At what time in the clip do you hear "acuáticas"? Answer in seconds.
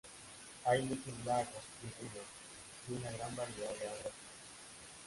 3.99-4.13